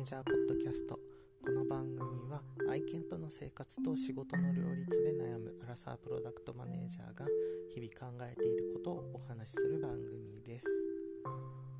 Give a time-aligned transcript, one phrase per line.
[0.00, 0.98] ネージャーポッドキャスト。
[1.44, 2.40] この番組は
[2.70, 7.26] 愛犬との生活と仕事の両立で悩むアラサープロダクトマネージャーが
[7.68, 10.64] 日々考えていることをお話しする番組です。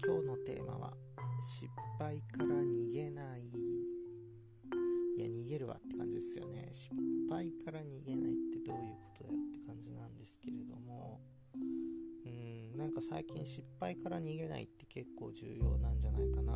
[0.04, 0.92] 今日のテーマは
[1.40, 1.66] 失
[1.98, 3.40] 敗から逃げない。
[5.16, 6.68] いや逃げるわって感じですよね。
[6.74, 6.94] 失
[7.30, 11.22] 敗から逃げないってどういうことだよって感じなんですけれども。
[11.54, 16.49] うんなんか最近失敗から逃げないって結構重要なんじゃないかな。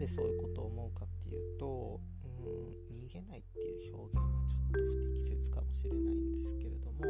[0.00, 7.04] でそういうことを思うかっていうとうん逃げないっていう表現がちょっと不適切かもしれないんですけれども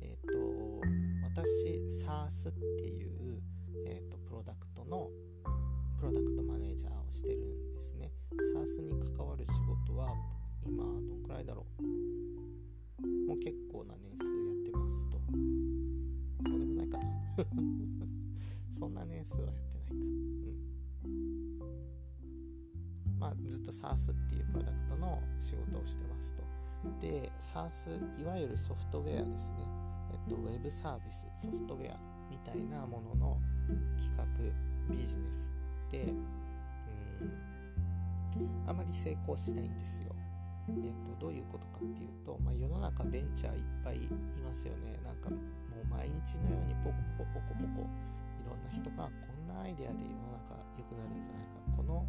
[0.00, 0.80] えっ、ー、と
[1.22, 3.42] 私 SARS っていう、
[3.86, 5.10] えーと、プロダクトの
[6.00, 8.10] プロダクトマネージャーをしてるんですね。
[8.54, 9.52] SARS に関わる仕
[9.86, 10.08] 事は
[10.64, 11.82] 今どんくらいだろう？
[13.28, 15.18] もう結構な年数やってますと。
[16.48, 17.04] そうでもないかな。
[18.78, 19.94] そんな年数はやってないか。
[21.04, 21.37] うん。
[23.18, 26.42] まあずっと SARS っていうプロダクトの仕事をしてますと。
[27.00, 29.58] で SARS いわゆるソフトウェアですね。
[30.12, 31.96] えっとウェブサービスソフトウェア
[32.30, 33.40] みたいなものの
[33.98, 35.52] 企画ビジネス
[35.88, 37.48] ってうん
[38.66, 40.14] あまり成功しないんですよ。
[40.68, 44.08] えっと、どういうことかっていうと、まあ、世の中ベンチャーいっぱいい
[44.44, 45.00] ますよね。
[45.02, 47.88] なんかもう毎日のようにポコポコポコポコ
[48.48, 51.60] ろんな人がこんなアイデアで世の中良くなるんじゃないか。
[51.76, 52.06] この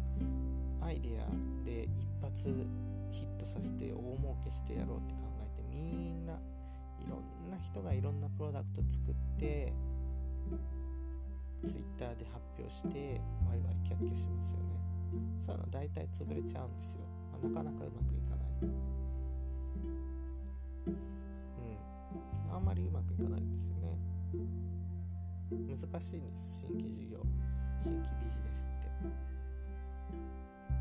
[0.80, 1.28] アイデア
[1.64, 2.66] で一発
[3.10, 9.72] ヒットさせて大儲けしてやろうって考えてみんないろんな人がいろんなプロダクト作って
[11.62, 14.80] Twitter で発表してワイワイキャッキャしますよね。
[15.40, 17.00] そういうの大体潰れちゃうんですよ。
[17.32, 18.48] まなかなかうまくいかない。
[18.62, 18.66] う
[22.46, 22.54] ん。
[22.54, 23.76] あんまりうまくいかないんですよ
[25.50, 25.66] 難
[26.00, 26.64] しいんです。
[26.66, 27.18] 新規事業
[27.82, 28.68] 新規ビジネスっ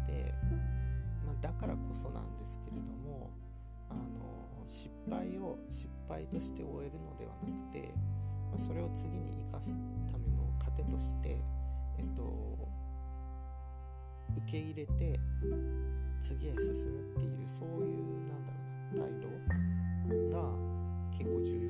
[0.07, 0.13] て。
[0.13, 0.34] で、
[1.25, 3.31] まあ、だからこそなんですけれども
[3.90, 4.00] あの
[4.68, 7.91] 失敗を失敗として終えるのではなくて、
[8.52, 9.75] まあ、それを次に生かす
[10.12, 11.41] ための糧として
[11.97, 12.68] えっと
[14.38, 15.19] 受け入れて
[16.22, 17.97] 次へ進むっていうそういう
[18.28, 18.59] なんだろ
[18.94, 19.09] うな態
[20.30, 20.53] 度が
[21.18, 21.69] 結構重要。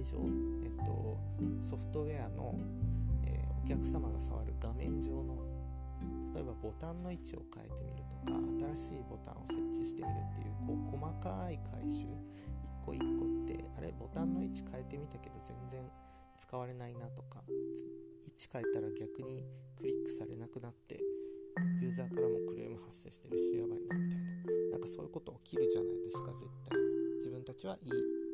[0.00, 1.18] UI 上
[1.62, 2.54] ソフトウェアの、
[3.24, 5.36] えー、お客様が触る画面上の
[6.34, 8.38] 例えばボタンの位置を変えてみるとか
[8.76, 12.06] 新しいボタンを設置してみるっていうこう細かい回収
[12.64, 15.82] 一個一個ってあれボタンの位置変えてみたけど全然
[16.38, 17.42] 使われないなとか
[18.24, 19.44] 位置変えたら逆に
[19.76, 21.00] クリックされなくなって
[21.80, 24.76] ユーザーからもクレーム発生してるしやばいなみたいな。
[24.76, 26.78] なんかそういうこと起きるじゃないですか絶対。
[27.18, 27.90] 自分たちはいい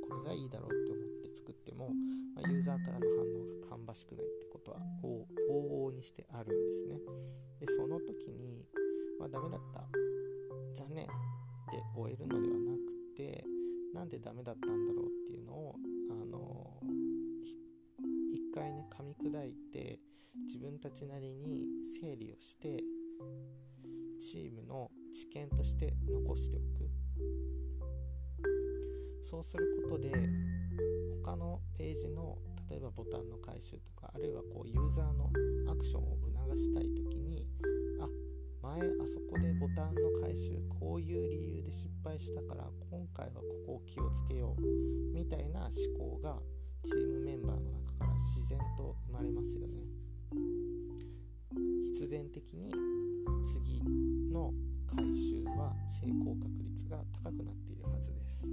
[0.07, 1.26] これがいいだろうって思って。
[1.37, 1.91] 作っても、
[2.35, 6.97] まあ、ユーザーからの反応が芳しくないってことは往々にしてあるんですね。
[7.61, 8.65] でその時に、
[9.21, 9.85] まあ、ダメだった
[10.75, 11.13] 残念で
[11.95, 13.45] 終えるのではなくて
[13.95, 15.77] なんでダメだったんだろうっていうのを
[16.11, 16.81] あの
[18.33, 20.01] 一回ね噛み砕いて
[20.47, 21.67] 自分たちなりに
[22.01, 22.83] 整理をして
[24.21, 26.91] チームの知見として残しておく。
[29.23, 30.13] そうすることで
[31.25, 32.39] 他のページの
[32.71, 35.31] 例えばボタンの回収とかあるいはこうユーザーの
[35.71, 37.47] アクションを促したい時に
[38.01, 38.09] あ
[38.63, 44.63] 前あそこでボタンの回収こういう理由で失敗したから今回はここを気をつけよう
[45.15, 46.39] みたいな思考が
[46.85, 49.87] チームメンバーの中から自然と生まれますよね。
[51.93, 52.71] 必然的に
[53.43, 53.83] 次
[54.31, 54.53] の
[54.87, 58.47] 回収は成功確率が高くなっているはずです。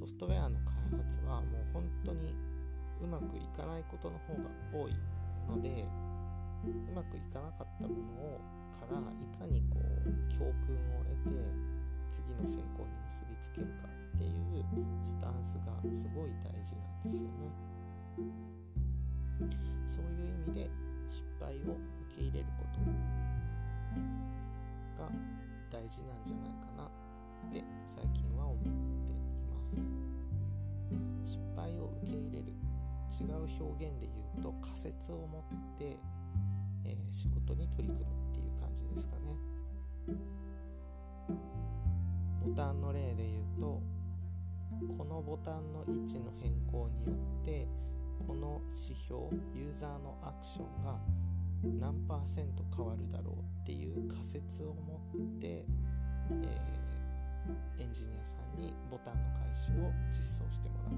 [0.00, 2.32] ソフトウェアの開発はもう本当に
[3.04, 4.96] うまくいかないことの方が多い
[5.44, 5.84] ので
[6.64, 8.40] うまくいかなかったものを
[8.80, 9.04] からい
[9.36, 11.44] かにこう教訓を得て
[12.08, 13.84] 次の成功に結びつけるか
[14.16, 14.64] っていう
[15.04, 17.52] スタンスがすごい大事なんですよね。
[19.86, 20.70] そういう意味で
[21.08, 22.64] 失敗を受け入れるこ
[24.96, 25.10] とが
[25.70, 26.88] 大事なんじゃないかなっ
[27.52, 29.29] て最近は思っています
[31.24, 32.60] 失敗を受け入れる。
[33.20, 35.98] 違う表現で言うと仮説を持って、
[36.84, 39.36] えー、仕事に取り組むっていう感じですかね。
[42.40, 43.82] ボタンの例で言うと
[44.96, 47.12] このボタンの位置の変更によ
[47.42, 47.68] って
[48.26, 49.24] この指標
[49.54, 50.98] ユーザーのアクションが
[51.78, 56.89] 何パーセント変わるだろうっていう仮説を持って、えー、
[57.78, 60.94] エンジニアさんにボタンの回収を実装してもらう。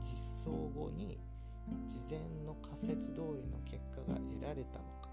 [0.00, 1.18] 実装後に
[1.86, 5.10] 事前の仮説通りの結果が得られたのか。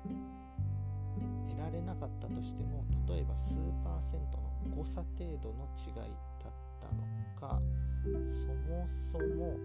[1.50, 7.04] 得られなかったとしても例えば数パーセントの誤差程度の違いだったの
[7.36, 7.62] か。
[8.08, 9.58] そもそも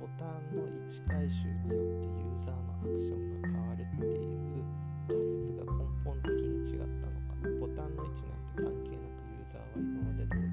[0.00, 4.64] ボタンの位置回収によってユーザーのアクションが変わるっていう
[5.08, 7.34] 仮説が根本的に違ったのか。
[7.60, 10.48] ボタンの位置なんて関係なくーザーは今まで通り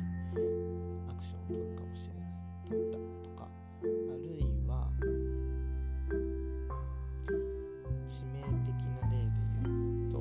[1.07, 2.35] アクションを取るかもしれない
[2.67, 4.91] 取ったとかあるいは
[8.03, 10.19] 致命的な例で言うと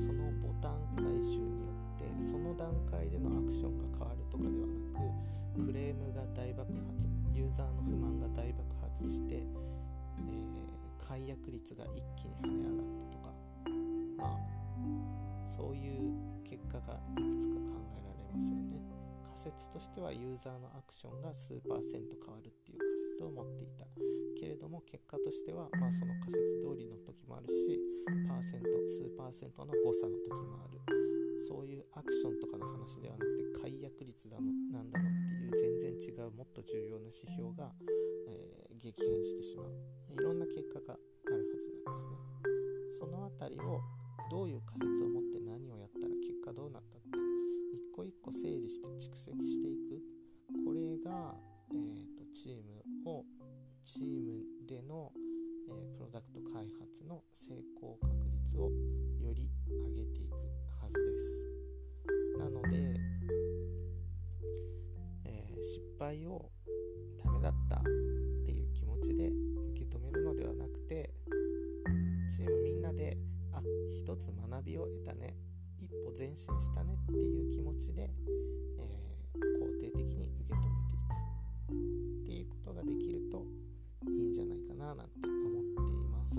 [0.00, 13.34] そのボタン回収によってその段階でのアクションが変わるとかではなくクレームが大爆発ユーザーの不満が大爆発して、えー、解約率が一気に跳ね上がったとか
[14.16, 16.16] まあそういう
[16.48, 18.80] 結果がいくつか考えられますよね。
[19.22, 23.84] 仮説としてはユーザーのアクションが数パーセント変わるっていう仮説を持っていた
[24.40, 27.76] けれども結果としてはまあその仮説通りの時もあるし
[28.28, 30.80] パーセント数パーセントの誤差の時もある。
[31.42, 37.74] そういうアクションとかの話ではなくて解約率だのなんだのっていう全然違うもっと重要な指標が、
[38.30, 39.74] えー、激変してしまう。
[40.14, 42.16] いろんな結果があるはずなんですね。
[43.00, 43.80] その辺りを
[44.30, 45.41] どういう仮説を持って
[46.52, 47.08] どうなったって。
[47.72, 50.00] 一個一個整理して蓄積していく。
[50.64, 51.34] これが、
[51.72, 53.24] えーと、チームを
[53.84, 55.12] チームでの、
[55.68, 58.70] えー、プロダクト開発の成功確率を
[59.20, 60.34] より上げていく
[60.80, 62.38] はずです。
[62.38, 63.00] なので、
[65.24, 66.50] えー、失敗を
[67.24, 67.82] ダメだったっ
[68.44, 71.12] ていう気持ちで受け止めるのではなくて
[72.28, 73.18] チームみんなで
[73.52, 73.60] あ
[73.90, 75.36] 一つ学びを得たね。
[76.22, 78.08] 前進したねっていう気持ちで、
[78.78, 83.44] えー、肯定的に受け止めていくっていうことができると
[84.08, 86.36] いいんじゃないかななんて思っています。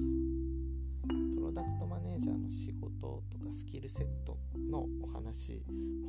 [1.35, 4.37] プロダクトマネージャーの仕事とかスキルセット
[4.71, 5.61] のお話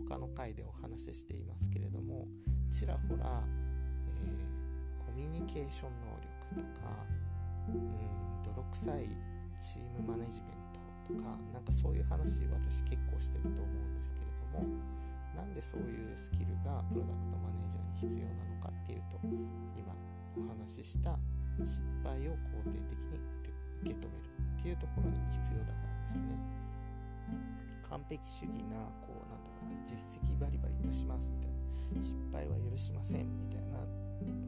[0.09, 2.29] 他の回でお話ししていますけれども
[2.71, 3.43] ちらほら、
[4.23, 5.91] えー、コミュニケーション
[6.55, 6.95] 能力とか
[7.71, 9.09] うん泥臭い
[9.61, 10.65] チームマネジメン
[11.09, 12.94] トとかなんかそういう話私結
[15.65, 19.17] そういうスキルがプロダクトマネージャーに必要なのかっていうと
[19.77, 19.97] 今
[20.37, 21.17] お話しした
[21.65, 23.17] 失敗を肯定的に
[23.81, 24.29] 受け止める
[24.61, 26.37] っていうところに必要だからですね。
[27.89, 31.65] 完璧主義なこうなんだろうな実績バリバリ出しますみたいな。
[32.03, 33.79] 失敗は許しませんみたいな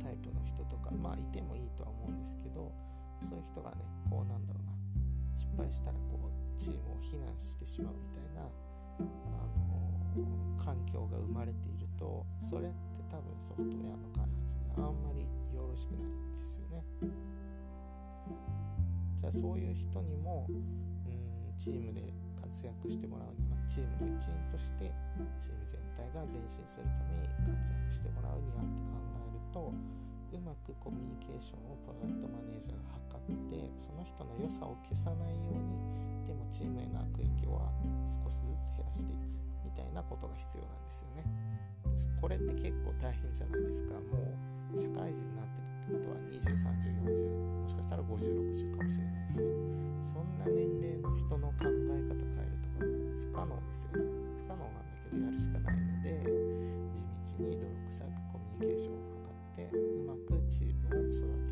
[0.02, 2.72] タイプの人とかまあいてもいいとは思うんですけど
[3.22, 4.72] そういう人がねこうなんだろうな
[5.36, 8.48] 失敗したらこうチームを非難してしまうみたいな、あ
[8.98, 9.65] の、
[10.56, 15.22] 環境が生まれているとそれって多分ソフトウェアの開発にあんまり
[15.54, 16.84] よろしくないんですよね。
[19.20, 20.86] じゃあそういう人にもうん
[21.56, 24.93] チームで活躍してもらうにはチームの一員として
[25.41, 29.72] チーム全体が前進するために活躍してもらうにはって考えると
[30.36, 37.72] うまくコミュニケーションをプロダクトマネージャーが図ってその人の良さを消さないようにでもチームへの悪影響は
[38.06, 39.26] 少しずつ減らしていく
[39.67, 41.56] みたいなことが必要なんですよね。
[42.20, 44.19] これって結構大変じゃないですかも
[44.75, 49.41] う社会人になってるってことは203040もしかしたら5060かもしれないし
[50.03, 54.11] そんな年齢の人の考え方変えるとかも不可能ですよね
[54.43, 56.20] 不可能なんだけどやるしかないので
[57.25, 61.45] 地道に泥臭くコミュニケーションを図ってうまくチームを育て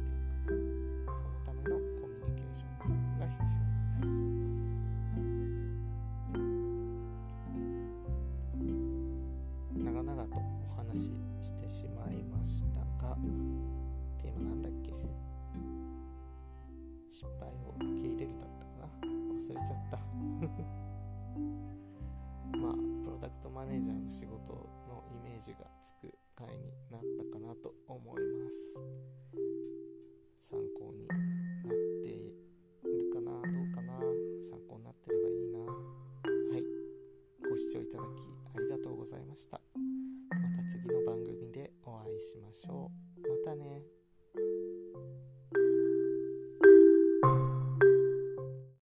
[23.45, 24.55] トマネージャーの仕事
[24.89, 29.84] のイメージがつく回になったかなと思います。